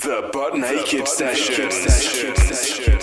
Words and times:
The 0.00 0.30
Butt 0.32 0.54
Naked 0.54 1.08
Session. 1.08 2.97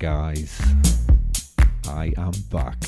Guys, 0.00 0.58
I 1.86 2.14
am 2.16 2.32
back 2.50 2.78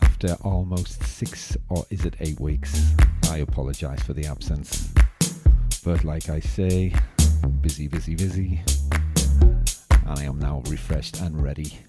after 0.00 0.34
almost 0.44 1.02
six 1.02 1.56
or 1.68 1.84
is 1.90 2.04
it 2.04 2.14
eight 2.20 2.38
weeks. 2.38 2.92
I 3.28 3.38
apologise 3.38 4.00
for 4.04 4.12
the 4.12 4.26
absence, 4.26 4.92
but 5.84 6.04
like 6.04 6.28
I 6.28 6.38
say, 6.38 6.94
busy, 7.62 7.88
busy, 7.88 8.14
busy, 8.14 8.60
and 9.42 10.18
I 10.20 10.22
am 10.22 10.38
now 10.38 10.62
refreshed 10.68 11.20
and 11.20 11.42
ready 11.42 11.80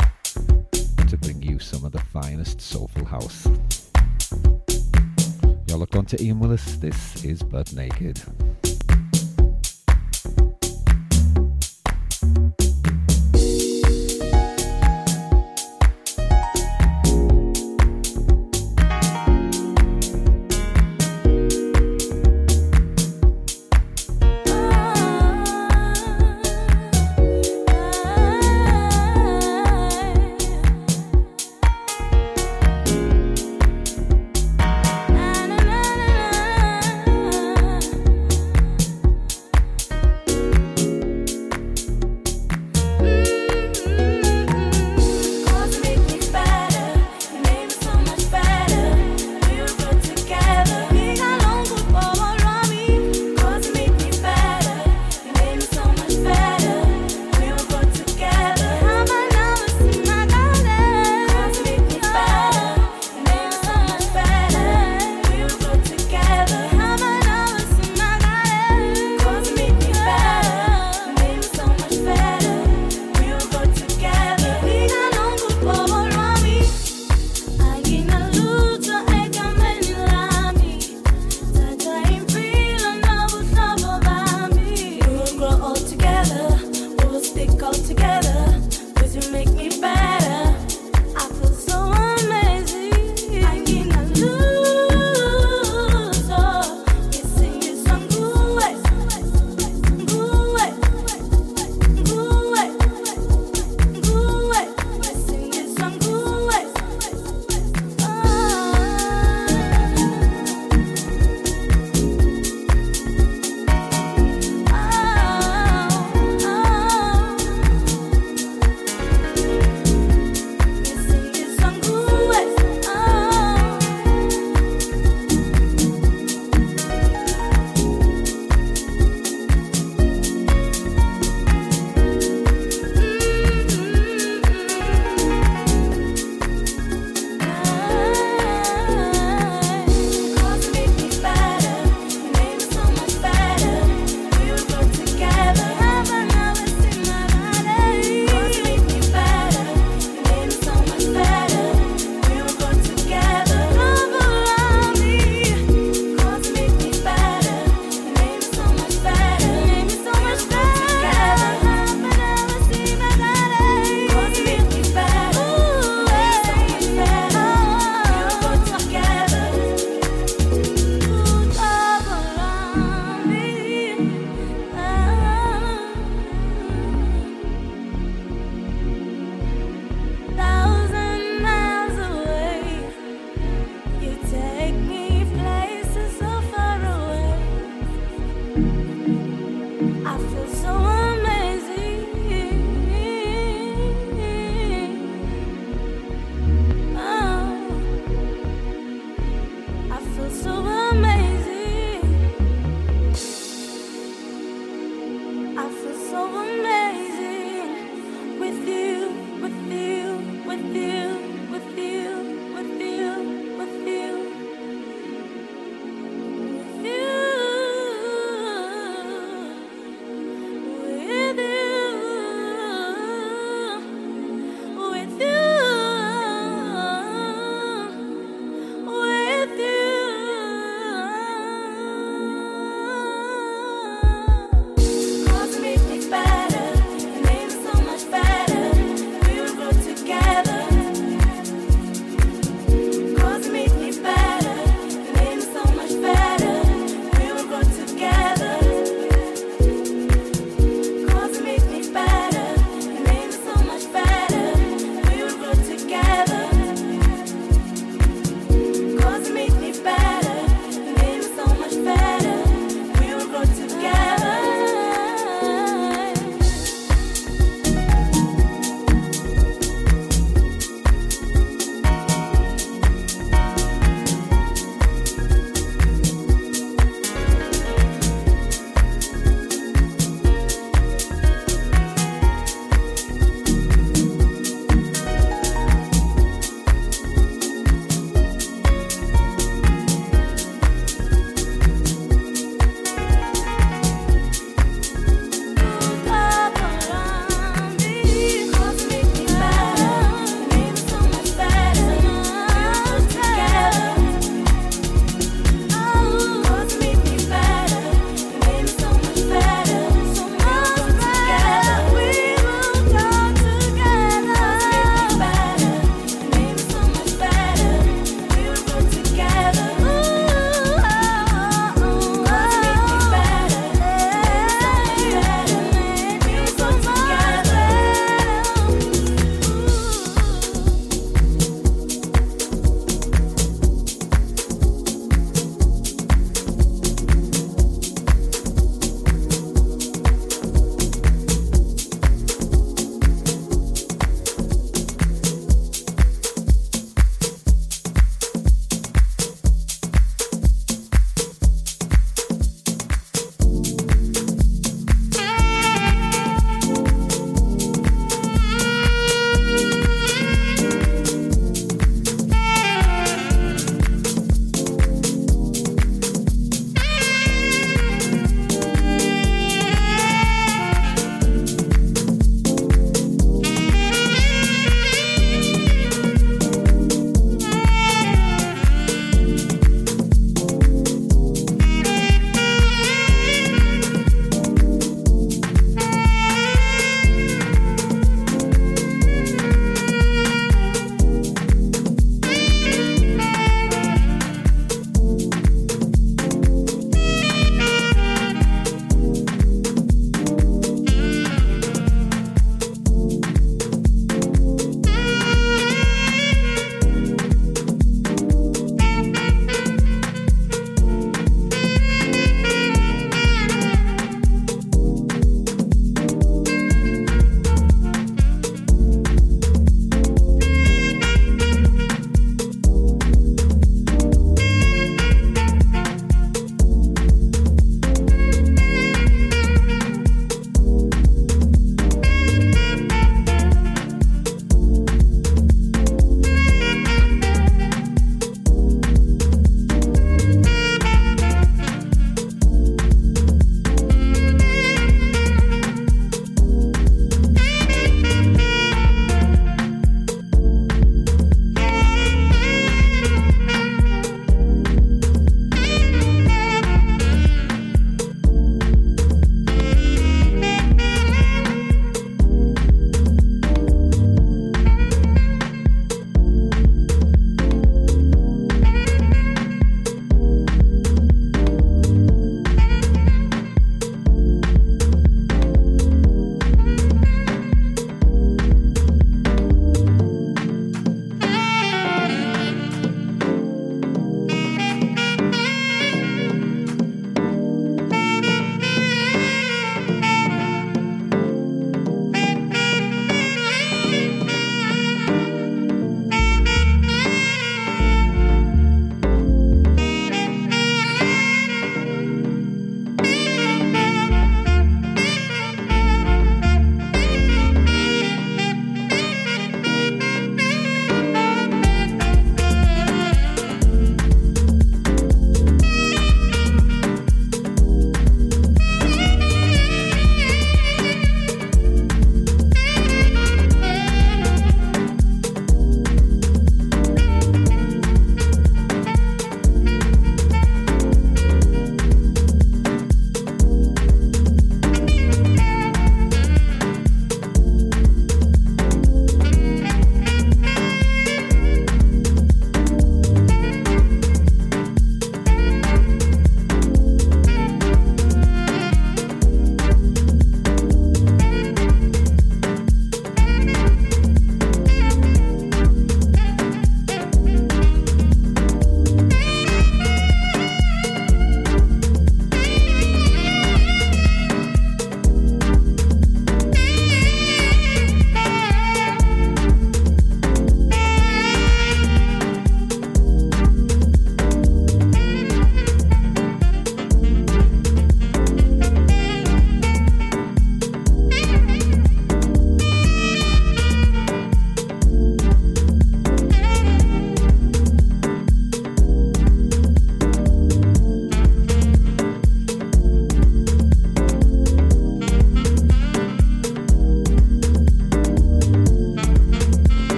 to 0.72 1.18
bring 1.22 1.40
you 1.44 1.60
some 1.60 1.86
of 1.86 1.92
the 1.92 2.02
finest 2.12 2.60
soulful 2.60 3.06
house. 3.06 3.48
You're 5.68 5.78
looked 5.78 5.96
on 5.96 6.08
to 6.08 6.18
Iain 6.20 6.40
Willis. 6.40 6.78
This 6.78 7.24
is 7.24 7.44
Butt 7.44 7.74
Naked. 7.74 8.24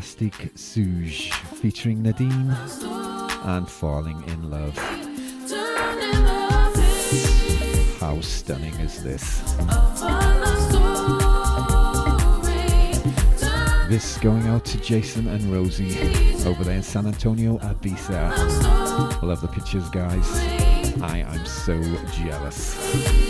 Fantastic 0.00 0.54
Suge 0.54 1.30
featuring 1.60 2.02
Nadine 2.02 2.56
and 3.44 3.68
Falling 3.68 4.22
in 4.28 4.50
Love. 4.50 4.74
How 7.98 8.18
stunning 8.22 8.72
is 8.76 9.02
this? 9.02 9.42
This 13.90 14.16
going 14.18 14.46
out 14.46 14.64
to 14.64 14.80
Jason 14.80 15.28
and 15.28 15.44
Rosie 15.52 15.98
over 16.46 16.64
there 16.64 16.76
in 16.76 16.82
San 16.82 17.06
Antonio, 17.06 17.58
Ibiza. 17.58 19.22
Love 19.22 19.42
the 19.42 19.48
pictures, 19.48 19.90
guys. 19.90 20.26
I 21.02 21.18
am 21.18 21.44
so 21.44 21.78
jealous. 22.12 23.29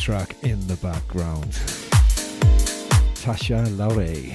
Track 0.00 0.34
in 0.42 0.66
the 0.66 0.76
background. 0.76 1.52
Tasha 3.20 3.66
LaRae 3.76 4.30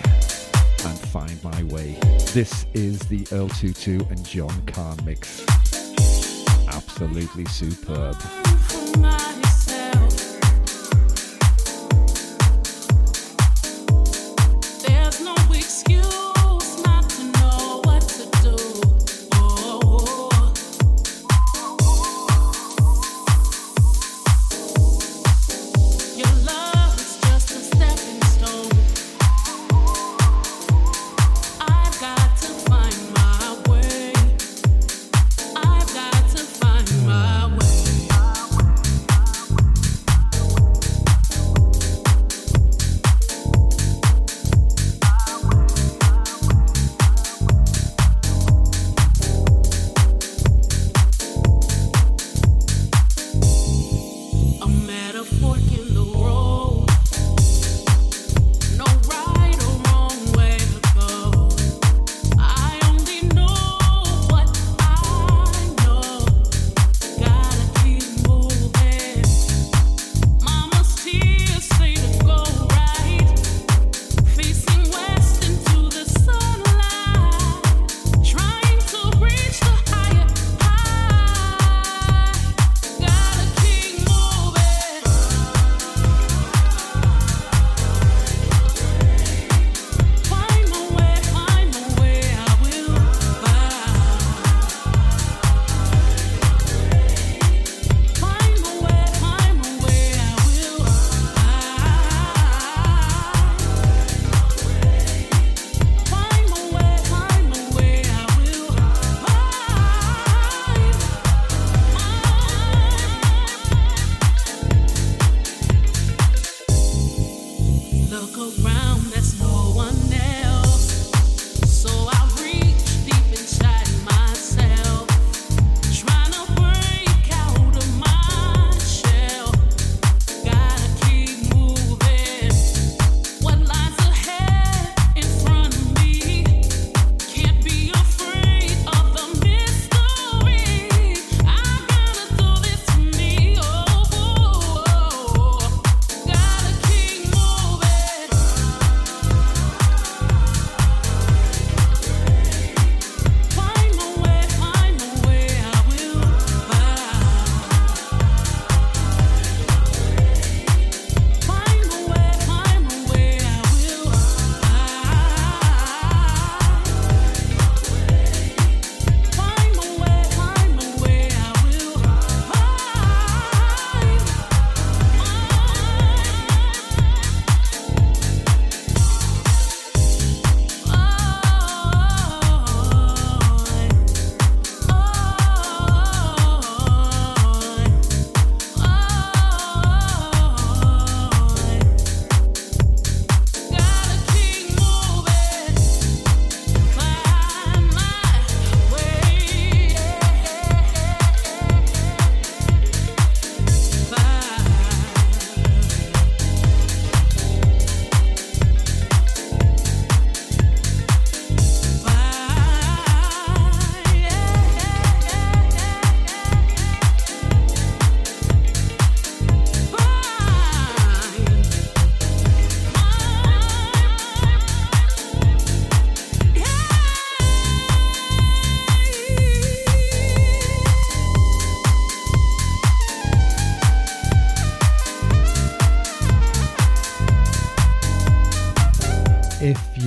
and 0.85 0.99
Find 1.09 1.43
My 1.43 1.63
Way. 1.63 1.97
This 2.33 2.67
is 2.75 2.99
the 2.99 3.27
Earl 3.31 3.49
Tutu 3.49 3.99
and 4.11 4.23
John 4.23 4.61
Khan 4.67 4.97
mix. 5.03 5.43
Absolutely 6.67 7.45
superb. 7.45 8.15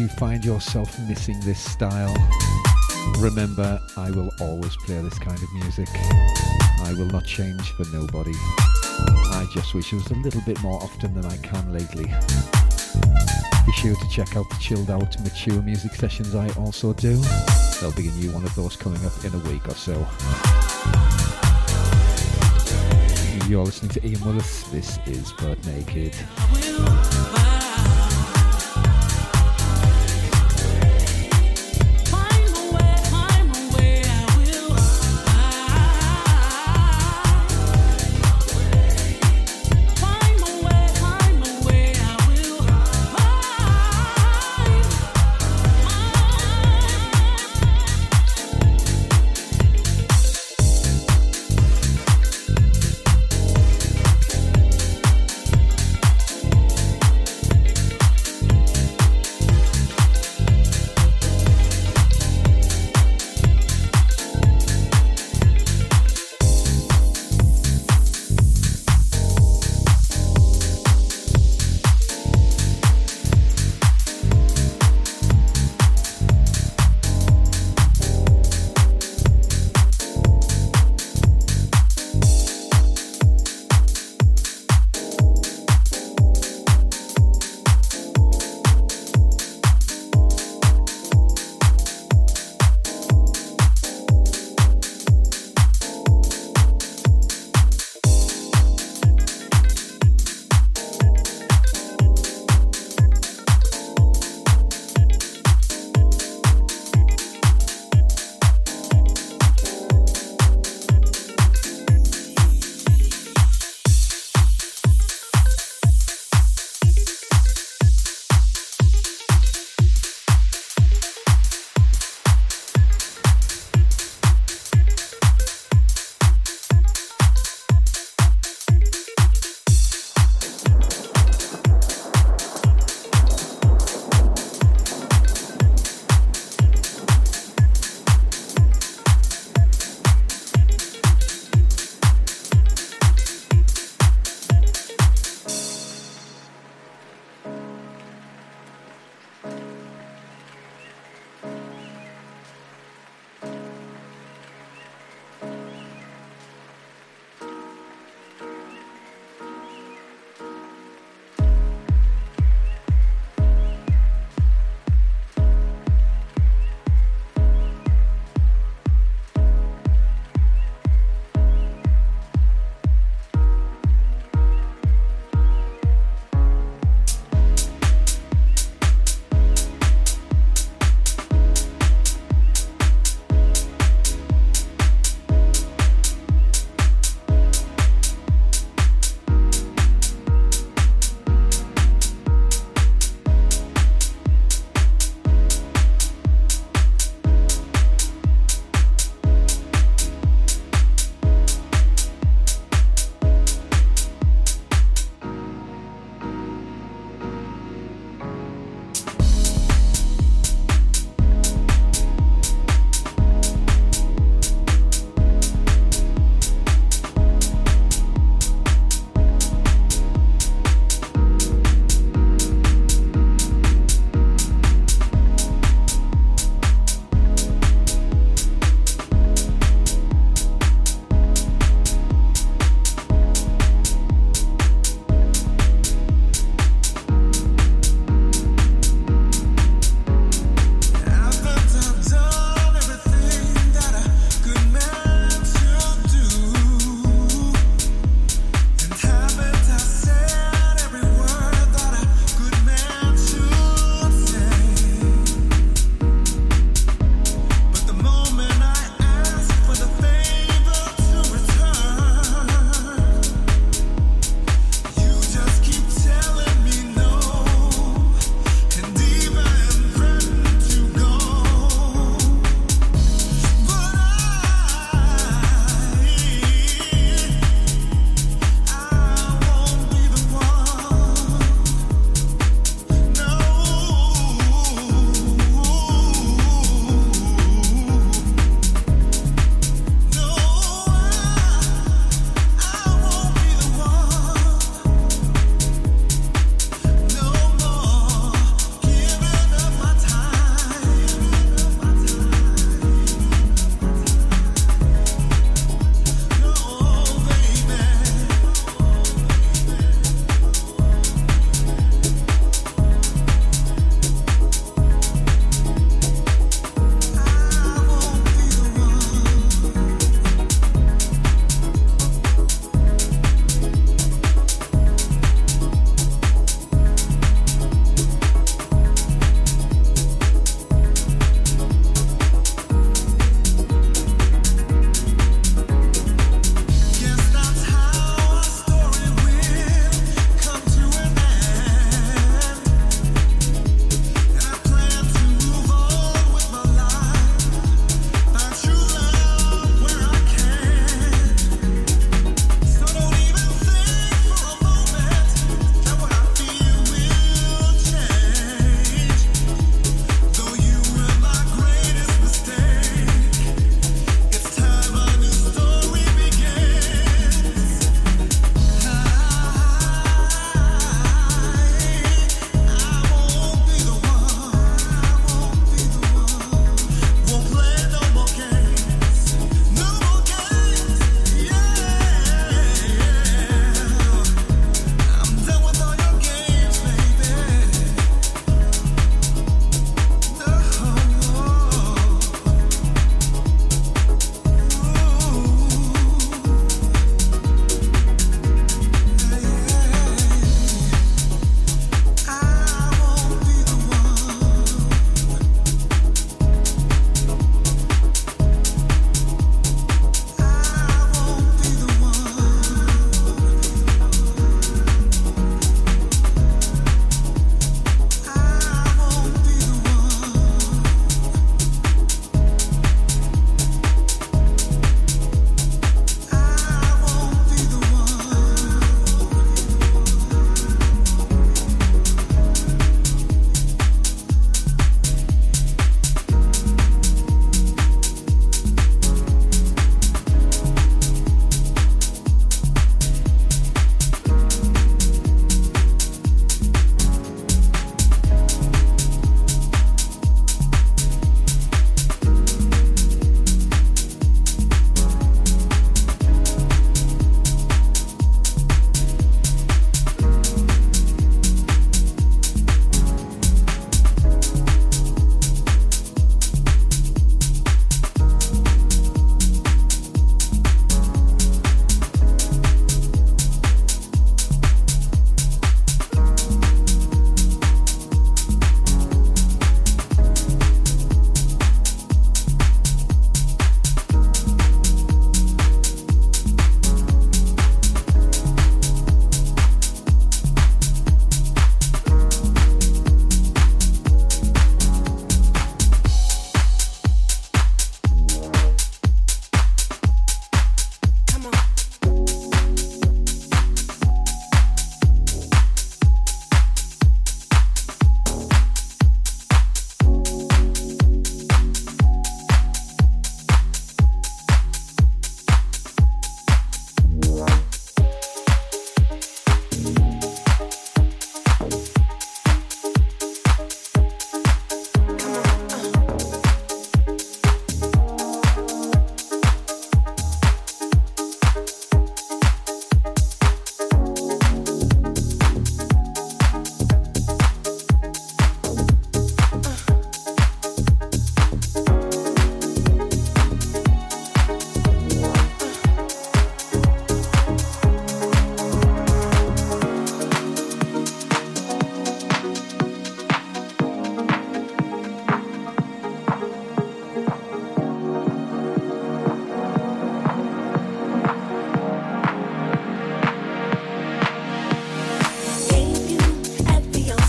Find 0.07 0.45
yourself 0.45 0.99
missing 1.09 1.39
this 1.41 1.59
style, 1.59 2.15
remember 3.19 3.81
I 3.97 4.11
will 4.11 4.31
always 4.41 4.77
play 4.77 5.01
this 5.01 5.19
kind 5.19 5.41
of 5.41 5.53
music. 5.55 5.89
I 6.83 6.93
will 6.97 7.07
not 7.07 7.25
change 7.25 7.73
for 7.73 7.85
nobody. 7.93 8.33
I 8.35 9.47
just 9.53 9.75
wish 9.75 9.93
it 9.93 9.97
was 9.97 10.11
a 10.11 10.15
little 10.15 10.41
bit 10.43 10.61
more 10.61 10.81
often 10.83 11.15
than 11.15 11.25
I 11.25 11.37
can 11.39 11.73
lately. 11.73 12.07
Be 13.67 13.73
sure 13.73 13.95
to 13.95 14.09
check 14.11 14.37
out 14.37 14.49
the 14.51 14.57
chilled 14.61 14.91
out, 14.91 15.21
mature 15.21 15.63
music 15.63 15.95
sessions 15.95 16.35
I 16.35 16.49
also 16.51 16.93
do. 16.93 17.17
There'll 17.81 17.95
be 17.95 18.09
a 18.09 18.13
new 18.13 18.33
one 18.33 18.45
of 18.45 18.55
those 18.55 18.77
coming 18.77 19.05
up 19.05 19.25
in 19.25 19.35
a 19.35 19.39
week 19.51 19.67
or 19.69 19.75
so. 19.75 19.95
You're 23.49 23.65
listening 23.65 23.93
to 23.93 24.05
Iain 24.05 24.25
Willis. 24.25 24.65
This 24.65 24.99
is 25.07 25.33
Butt 25.33 25.65
Naked. 25.65 26.15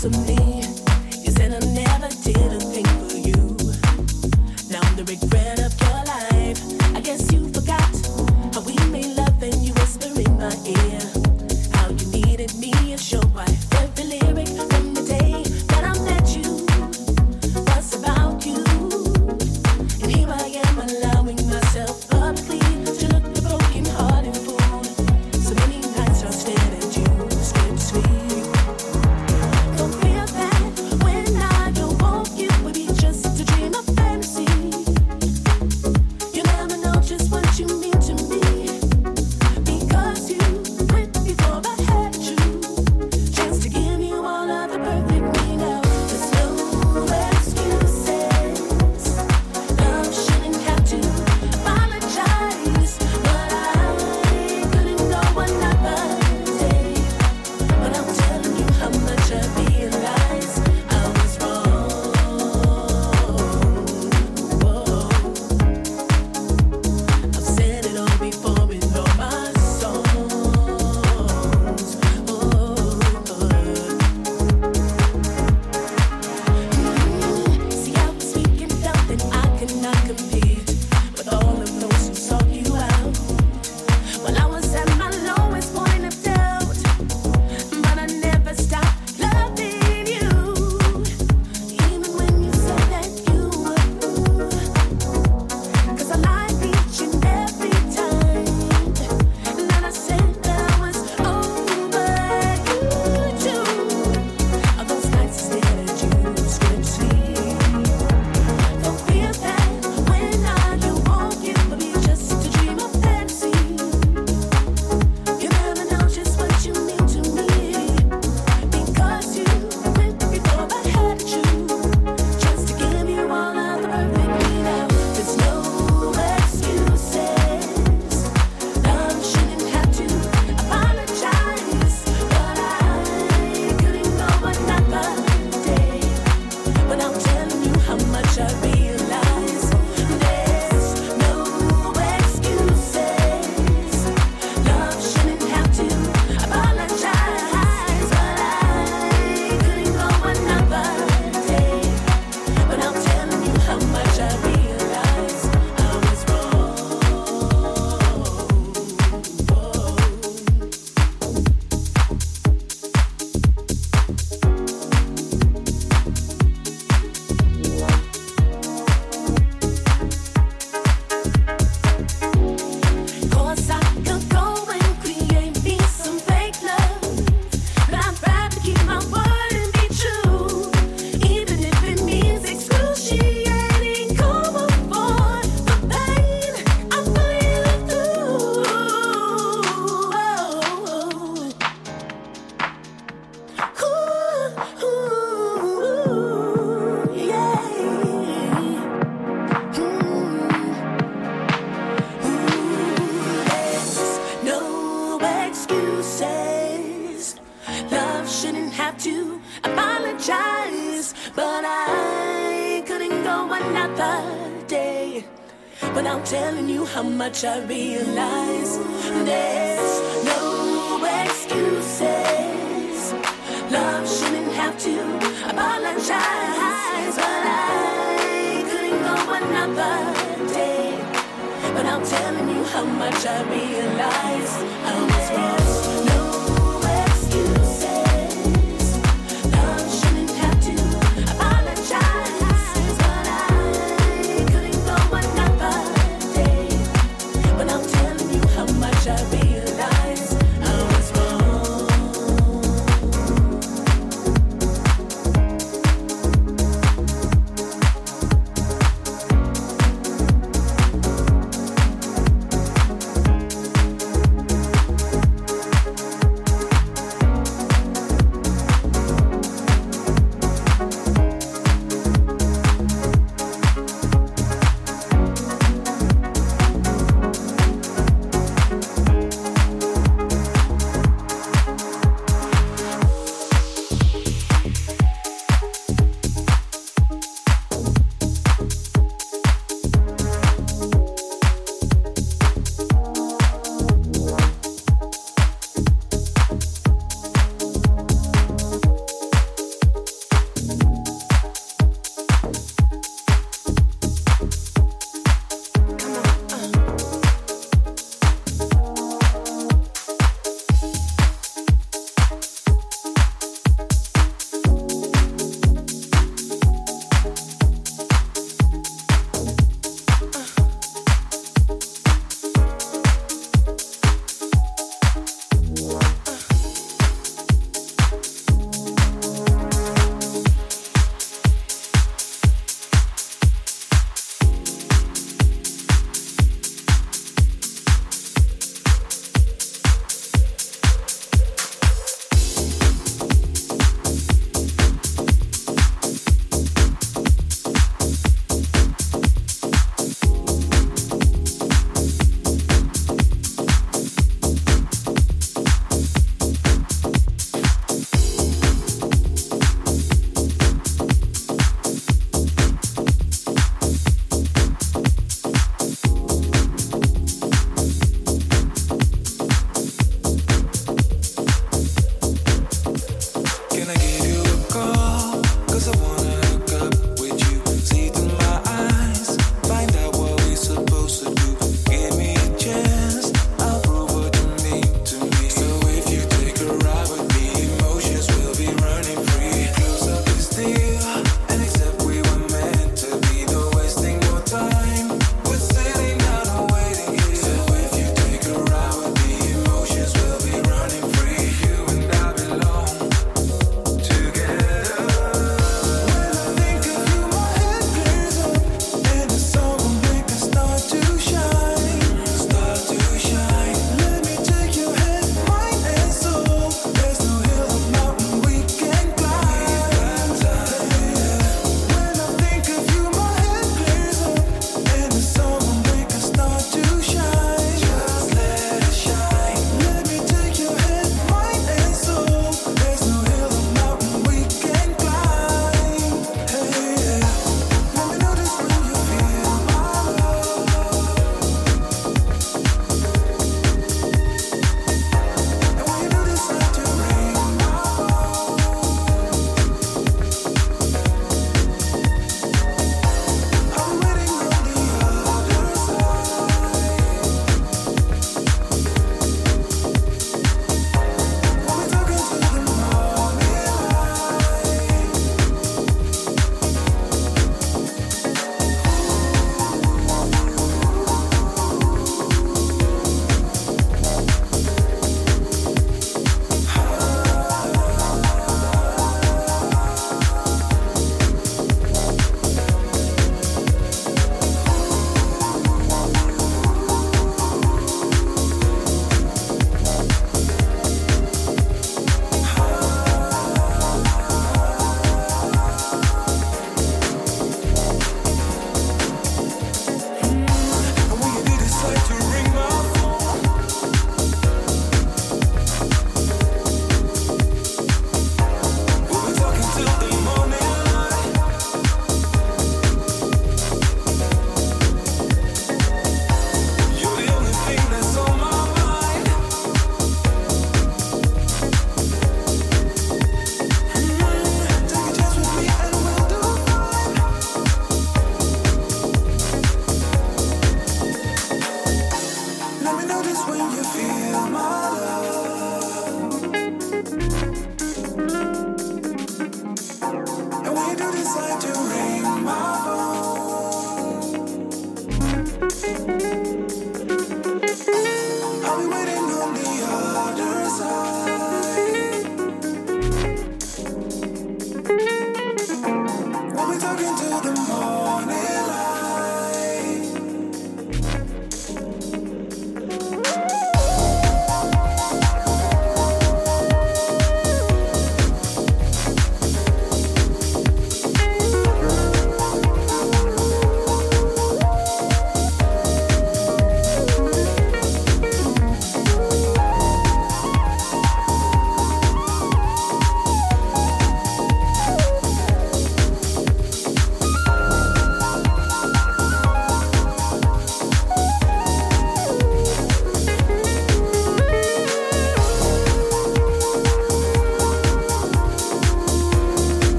to 0.00 0.08
me. 0.10 0.57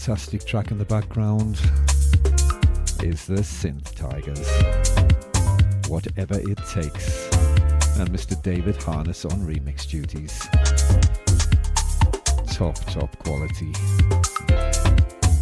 fantastic 0.00 0.46
track 0.46 0.70
in 0.70 0.78
the 0.78 0.84
background 0.86 1.60
is 3.02 3.26
the 3.26 3.42
SyntheTigers. 3.42 4.48
Whatever 5.90 6.40
it 6.40 6.56
takes. 6.70 7.28
And 7.98 8.08
Mr. 8.08 8.42
David 8.42 8.82
Harness 8.82 9.26
on 9.26 9.32
remix 9.40 9.86
duties. 9.86 10.38
Top, 12.46 12.76
top 12.86 13.14
quality. 13.18 13.74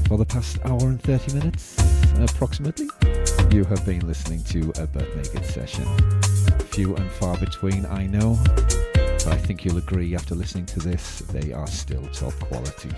For 0.08 0.18
the 0.18 0.26
past 0.28 0.58
hour 0.64 0.88
and 0.88 1.00
30 1.02 1.34
minutes, 1.34 1.76
approximately, 2.18 2.88
you 3.52 3.64
have 3.64 3.86
been 3.86 4.04
listening 4.08 4.42
to 4.44 4.70
a 4.70 4.88
Buttnaked 4.88 5.44
session. 5.44 5.86
Few 6.70 6.96
and 6.96 7.08
far 7.12 7.36
between, 7.38 7.86
I 7.86 8.08
know. 8.08 8.36
But 8.42 9.28
I 9.28 9.36
think 9.36 9.64
you'll 9.64 9.78
agree 9.78 10.16
after 10.16 10.34
listening 10.34 10.66
to 10.66 10.80
this, 10.80 11.20
they 11.20 11.52
are 11.52 11.68
still 11.68 12.04
top 12.08 12.34
quality. 12.40 12.90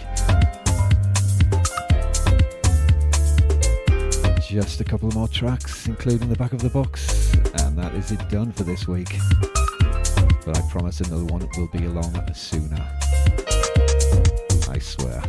just 4.51 4.81
a 4.81 4.85
couple 4.85 5.07
of 5.07 5.15
more 5.15 5.29
tracks, 5.29 5.87
including 5.87 6.29
the 6.29 6.35
back 6.35 6.53
of 6.53 6.61
the 6.61 6.69
box, 6.69 7.33
and 7.63 7.79
that 7.79 7.95
is 7.95 8.11
it 8.11 8.29
done 8.29 8.51
for 8.51 8.65
this 8.65 8.89
week. 8.89 9.17
But 10.45 10.59
I 10.59 10.63
promise 10.69 10.99
another 10.99 11.25
one 11.27 11.49
will 11.57 11.69
be 11.69 11.85
along 11.85 12.19
sooner. 12.35 12.85
I 14.69 14.79
swear. 14.81 15.23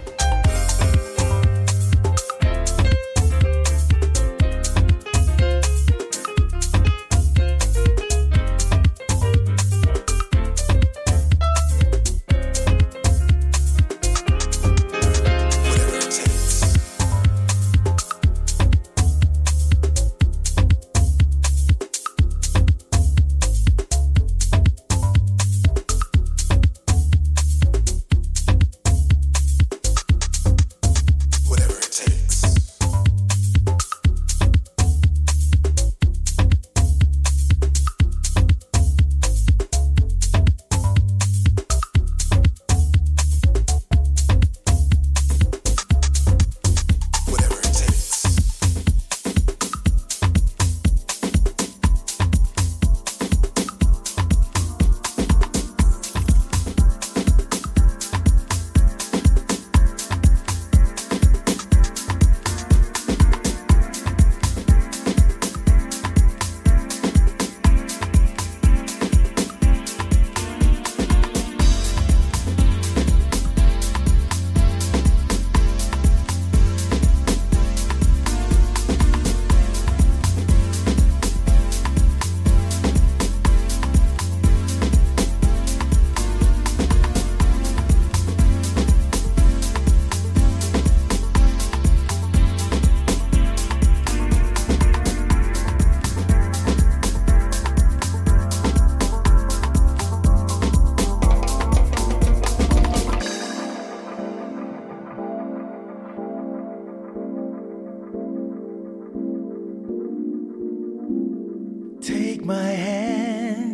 Take 112.31 112.45
my 112.45 112.71
hand. 112.87 113.73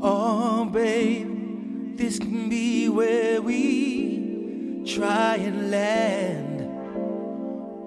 Oh, 0.00 0.64
babe, 0.64 1.98
this 1.98 2.18
can 2.18 2.48
be 2.48 2.88
where 2.88 3.42
we 3.42 4.82
try 4.86 5.36
and 5.36 5.70
land. 5.70 6.66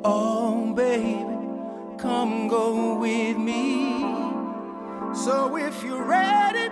Oh, 0.04 0.74
baby, 0.76 1.26
come 1.98 2.50
go 2.50 3.00
with 3.00 3.38
me. 3.38 4.02
So 5.26 5.58
if 5.58 5.84
you're 5.84 6.06
ready, 6.06 6.70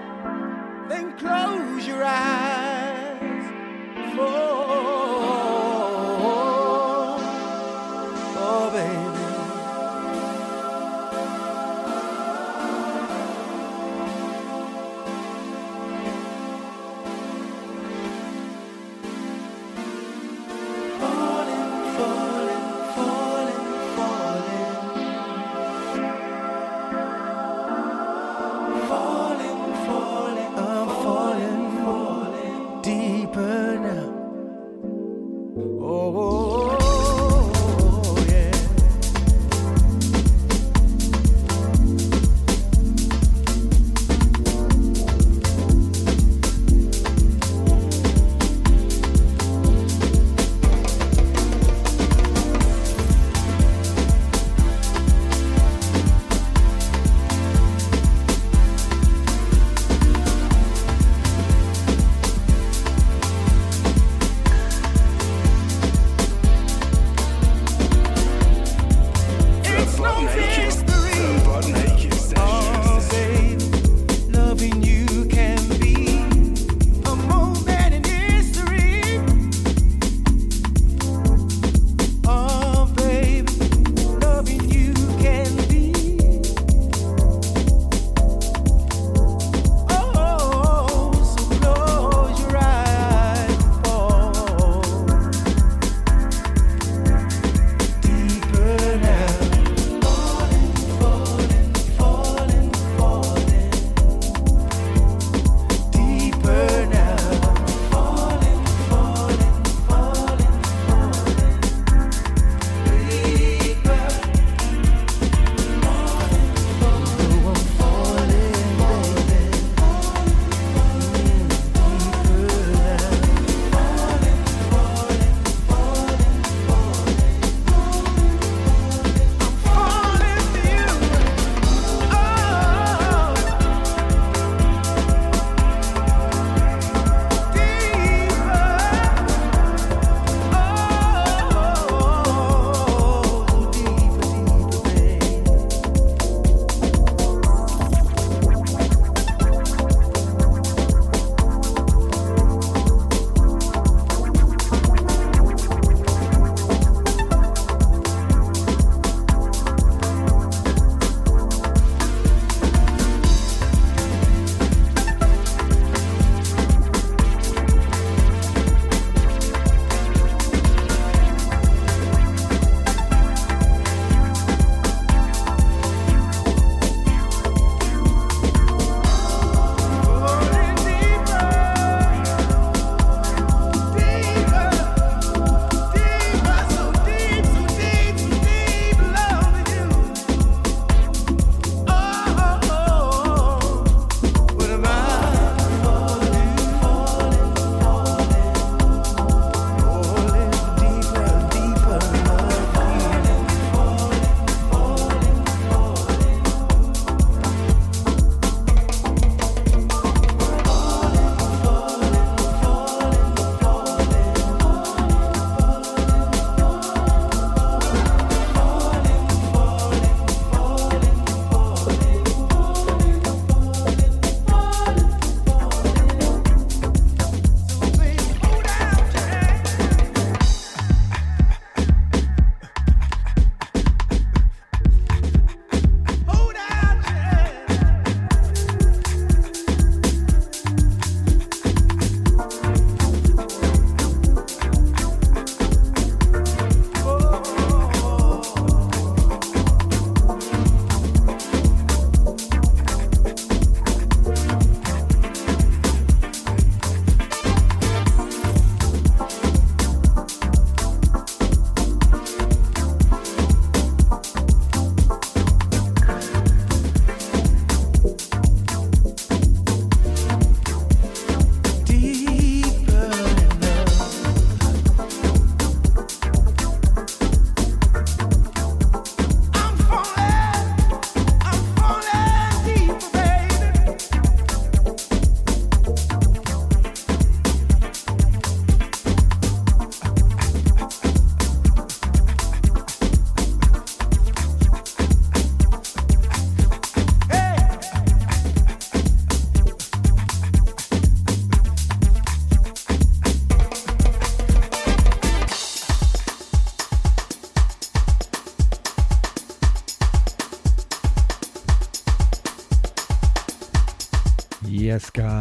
then 0.90 1.18
close 1.18 1.88
your 1.88 2.04
eyes. 2.04 2.59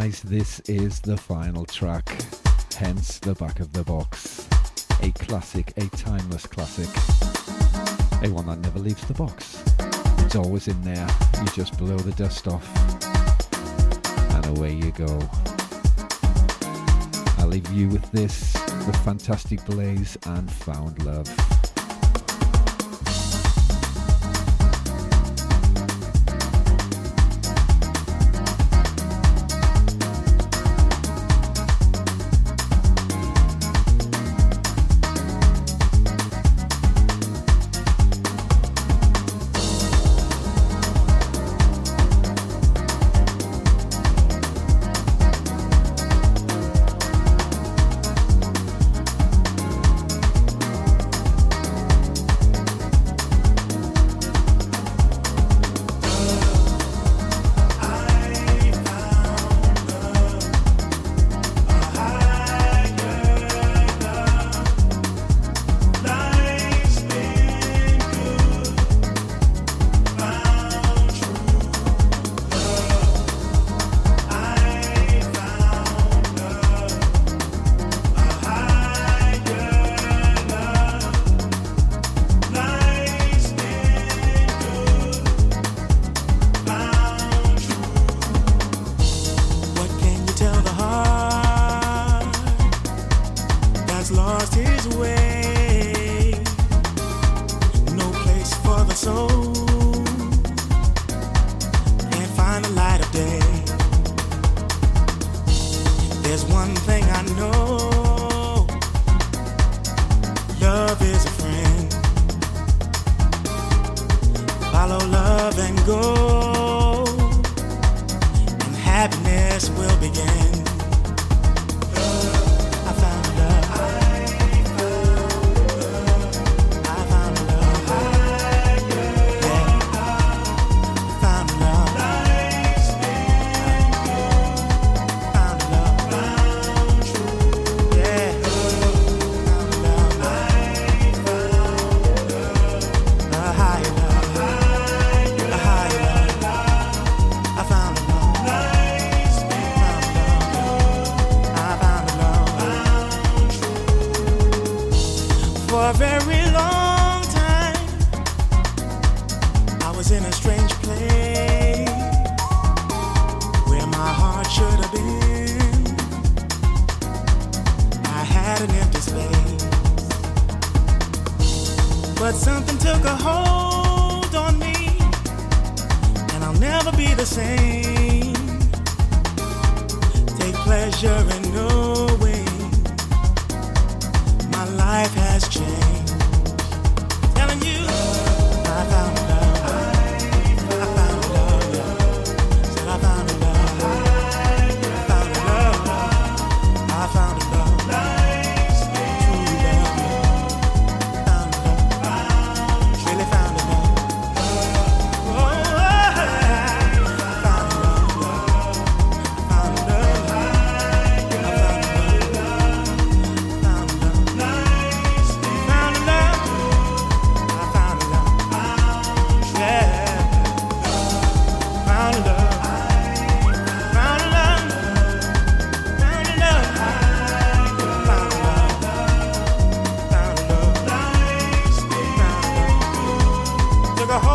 Guys, 0.09 0.23
this 0.23 0.61
is 0.61 1.01
the 1.01 1.19
final 1.19 1.67
track, 1.67 2.09
hence 2.77 3.19
the 3.19 3.35
back 3.35 3.61
of 3.61 3.71
the 3.75 3.85
box. 3.85 4.49
A 5.03 5.11
classic, 5.11 5.75
a 5.77 5.87
timeless 5.97 6.47
classic. 6.47 6.89
A 8.23 8.33
one 8.33 8.47
that 8.47 8.59
never 8.61 8.79
leaves 8.79 9.05
the 9.07 9.13
box. 9.13 9.63
It's 10.25 10.35
always 10.35 10.67
in 10.67 10.81
there. 10.83 11.07
You 11.39 11.47
just 11.53 11.77
blow 11.77 11.99
the 11.99 12.13
dust 12.13 12.49
off, 12.49 12.67
and 14.35 14.47
away 14.57 14.73
you 14.73 14.93
go. 14.93 15.19
I'll 17.39 17.49
leave 17.49 17.71
you 17.71 17.89
with 17.89 18.11
this 18.11 18.53
the 18.53 18.99
fantastic 19.05 19.63
Blaze 19.67 20.17
and 20.25 20.51
Found 20.51 21.05
Love. 21.05 21.29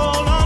all 0.03 0.42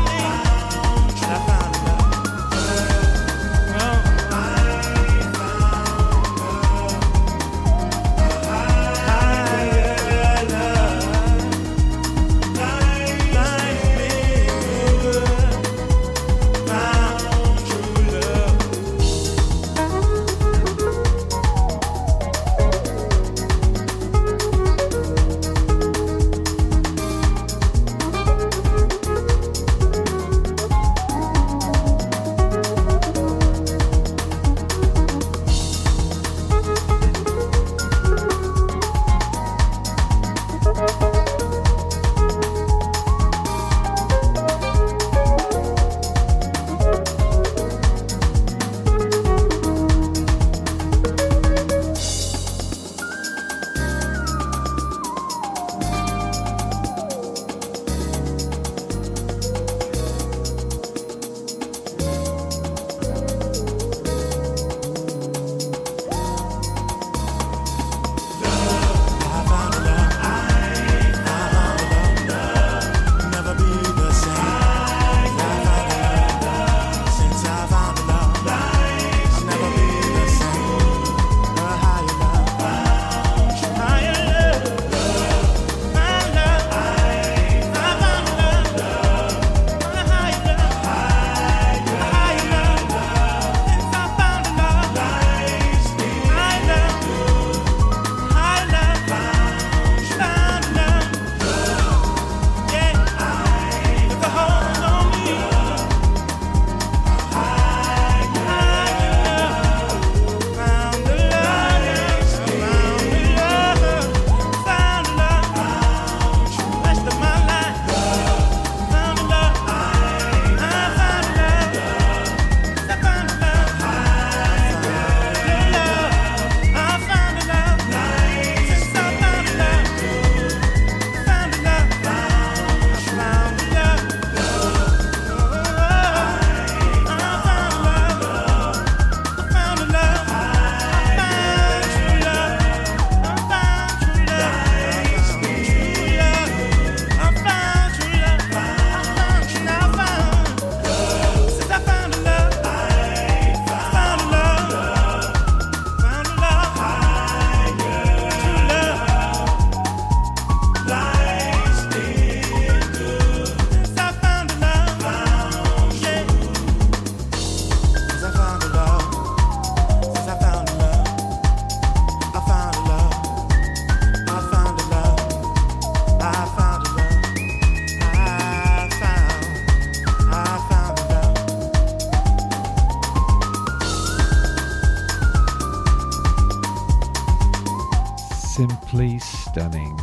stunning. 189.19 189.95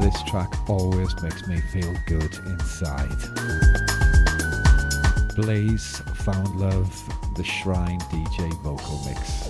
This 0.00 0.22
track 0.24 0.52
always 0.68 1.14
makes 1.22 1.46
me 1.46 1.60
feel 1.72 1.94
good 2.06 2.34
inside. 2.46 3.16
Blaze 5.34 6.02
Found 6.24 6.56
Love, 6.56 7.34
the 7.36 7.44
Shrine 7.44 8.00
DJ 8.00 8.52
vocal 8.62 9.02
mix. 9.06 9.48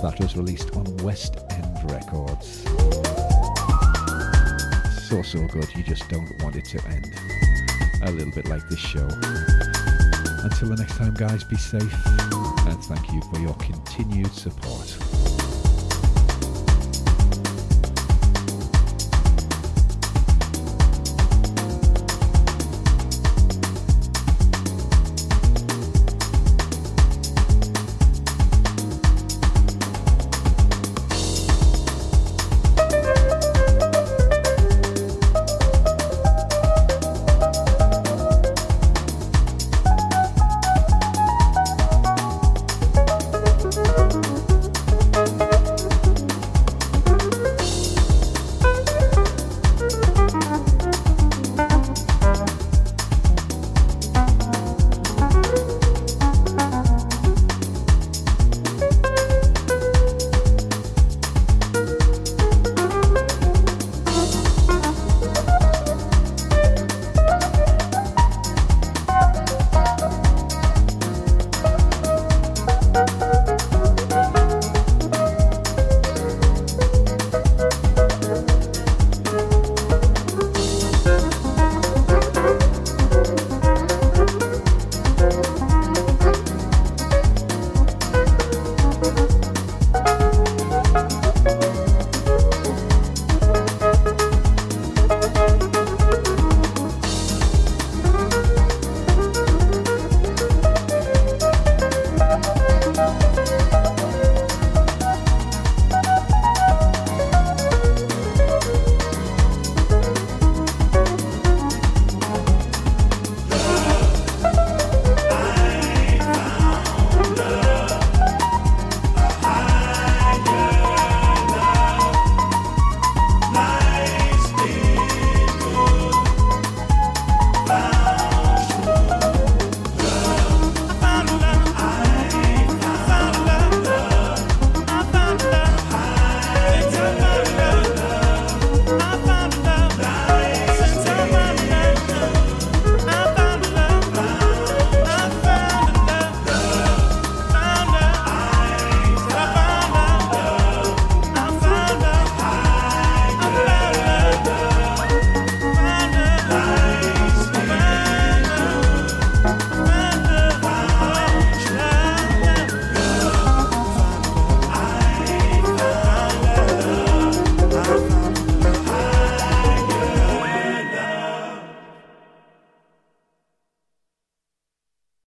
That 0.00 0.16
was 0.20 0.36
released 0.36 0.74
on 0.76 0.84
West 0.98 1.36
End 1.50 1.90
Records. 1.90 2.64
So, 5.08 5.22
so 5.22 5.46
good, 5.48 5.74
you 5.76 5.82
just 5.82 6.08
don't 6.08 6.30
want 6.42 6.56
it 6.56 6.64
to 6.66 6.84
end. 6.86 7.14
A 8.02 8.10
little 8.10 8.32
bit 8.34 8.48
like 8.48 8.68
this 8.68 8.80
show. 8.80 9.08
Until 10.42 10.68
the 10.68 10.76
next 10.78 10.96
time, 10.96 11.14
guys, 11.14 11.44
be 11.44 11.56
safe 11.56 11.94
and 12.66 12.84
thank 12.84 13.12
you 13.12 13.20
for 13.32 13.38
your 13.38 13.54
continued 13.54 14.32
support. 14.32 14.93